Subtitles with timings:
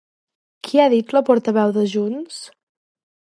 [0.67, 2.39] Qui ha dit la portaveu de Junts?